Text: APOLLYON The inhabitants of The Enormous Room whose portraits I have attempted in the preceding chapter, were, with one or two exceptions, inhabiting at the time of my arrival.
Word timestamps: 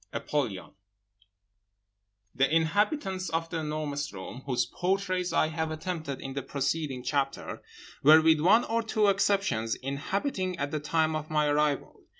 APOLLYON 0.13 0.71
The 2.33 2.49
inhabitants 2.51 3.29
of 3.29 3.51
The 3.51 3.59
Enormous 3.59 4.11
Room 4.11 4.41
whose 4.47 4.65
portraits 4.65 5.31
I 5.31 5.49
have 5.49 5.69
attempted 5.69 6.19
in 6.21 6.33
the 6.33 6.41
preceding 6.41 7.03
chapter, 7.03 7.61
were, 8.01 8.19
with 8.23 8.39
one 8.41 8.63
or 8.63 8.81
two 8.81 9.09
exceptions, 9.09 9.75
inhabiting 9.75 10.57
at 10.57 10.71
the 10.71 10.79
time 10.79 11.15
of 11.15 11.29
my 11.29 11.45
arrival. 11.49 12.01